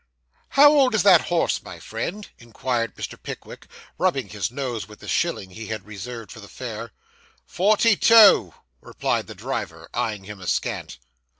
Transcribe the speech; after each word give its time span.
'How 0.49 0.71
old 0.71 0.95
is 0.95 1.03
that 1.03 1.27
horse, 1.27 1.61
my 1.61 1.77
friend?' 1.79 2.27
inquired 2.39 2.95
Mr. 2.95 3.21
Pickwick, 3.21 3.67
rubbing 3.99 4.29
his 4.29 4.49
nose 4.49 4.87
with 4.87 4.97
the 4.99 5.07
shilling 5.07 5.51
he 5.51 5.67
had 5.67 5.85
reserved 5.85 6.31
for 6.31 6.39
the 6.39 6.47
fare. 6.47 6.91
'Forty 7.45 7.95
two,' 7.95 8.55
replied 8.81 9.27
the 9.27 9.35
driver, 9.35 9.87
eyeing 9.93 10.23
him 10.23 10.41
askant. 10.41 10.97